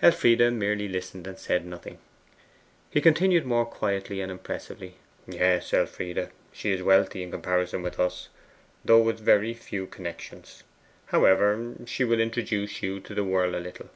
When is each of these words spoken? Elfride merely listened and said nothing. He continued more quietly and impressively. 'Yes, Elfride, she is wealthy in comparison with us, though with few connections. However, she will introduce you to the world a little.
Elfride 0.00 0.52
merely 0.52 0.86
listened 0.86 1.26
and 1.26 1.36
said 1.36 1.66
nothing. 1.66 1.98
He 2.90 3.00
continued 3.00 3.44
more 3.44 3.66
quietly 3.66 4.20
and 4.20 4.30
impressively. 4.30 4.98
'Yes, 5.26 5.74
Elfride, 5.74 6.30
she 6.52 6.70
is 6.70 6.80
wealthy 6.80 7.24
in 7.24 7.32
comparison 7.32 7.82
with 7.82 7.98
us, 7.98 8.28
though 8.84 9.02
with 9.02 9.26
few 9.58 9.88
connections. 9.88 10.62
However, 11.06 11.74
she 11.86 12.04
will 12.04 12.20
introduce 12.20 12.84
you 12.84 13.00
to 13.00 13.16
the 13.16 13.24
world 13.24 13.56
a 13.56 13.58
little. 13.58 13.90